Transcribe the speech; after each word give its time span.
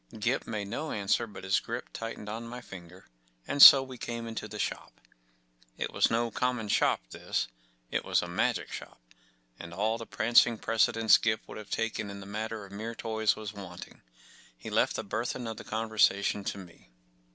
Gip 0.17 0.47
made 0.47 0.67
no 0.67 0.91
answer, 0.91 1.27
but 1.27 1.43
his 1.43 1.59
grip 1.59 1.89
tightened 1.93 2.27
on 2.27 2.47
my 2.47 2.59
finger, 2.59 3.05
and 3.47 3.61
so 3.61 3.83
we 3.83 3.99
came 3.99 4.25
into 4.25 4.47
the 4.47 4.57
shop.. 4.57 4.99
It 5.77 5.93
was 5.93 6.09
no 6.09 6.31
common 6.31 6.69
shop 6.69 7.01
this; 7.11 7.47
it 7.91 8.03
was 8.03 8.23
a 8.23 8.27
magic 8.27 8.71
shop, 8.71 8.99
and 9.59 9.75
all 9.75 9.99
the 9.99 10.07
prancing 10.07 10.57
precedence 10.57 11.19
Gip 11.19 11.47
would 11.47 11.59
have 11.59 11.69
taken 11.69 12.09
in 12.09 12.19
the 12.19 12.25
matter 12.25 12.65
of 12.65 12.71
mere 12.71 12.95
toys 12.95 13.35
was 13.35 13.53
wanting. 13.53 14.01
He 14.57 14.71
left 14.71 14.95
the 14.95 15.03
burthen 15.03 15.45
of 15.45 15.57
the 15.57 15.63
conversation 15.63 16.43
to 16.45 16.57
me. 16.57 16.89